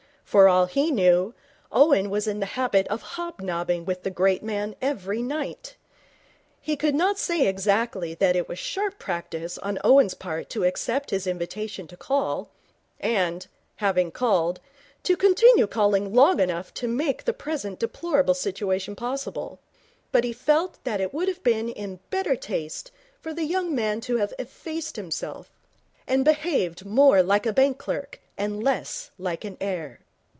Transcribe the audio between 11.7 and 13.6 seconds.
to call, and,